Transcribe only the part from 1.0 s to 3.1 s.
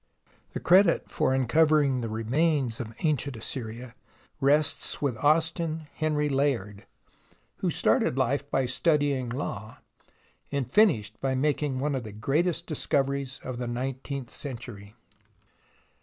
of uncovering the remains of